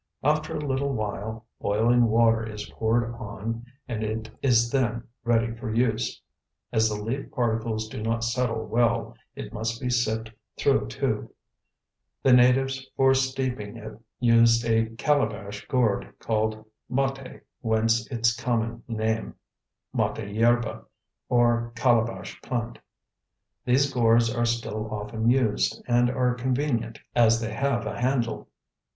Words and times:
After 0.23 0.55
a 0.57 0.65
little 0.65 0.93
while 0.93 1.45
boiling 1.59 2.05
water 2.07 2.43
is 2.43 2.67
poured 2.69 3.13
on 3.13 3.67
and 3.87 4.03
it 4.03 4.31
is 4.41 4.71
then 4.71 5.03
ready 5.23 5.53
for 5.55 5.71
use. 5.71 6.19
As 6.73 6.89
the 6.89 6.95
leaf 6.95 7.29
particles 7.29 7.87
do 7.87 8.01
not 8.01 8.23
settle 8.23 8.65
well, 8.65 9.15
it 9.35 9.53
must 9.53 9.79
be 9.79 9.91
sipped 9.91 10.31
through 10.57 10.83
a 10.83 10.87
tube. 10.87 11.29
The 12.23 12.33
natives 12.33 12.89
for 12.97 13.13
steeping 13.13 13.77
it 13.77 13.95
used 14.19 14.65
a 14.65 14.87
calabash 14.95 15.67
gourd 15.67 16.11
called 16.17 16.65
mate, 16.89 17.41
whence 17.59 18.09
its 18.11 18.35
common 18.35 18.81
name, 18.87 19.35
mate 19.93 20.33
yerba, 20.33 20.83
or 21.29 21.73
calabash 21.75 22.41
plant. 22.41 22.79
These 23.65 23.93
gourds 23.93 24.33
are 24.33 24.45
still 24.45 24.91
often 24.91 25.29
used, 25.29 25.79
and 25.87 26.09
are 26.09 26.33
convenient, 26.33 26.99
as 27.15 27.39
they 27.39 27.53
have 27.53 27.85
a 27.85 28.01
handle. 28.01 28.47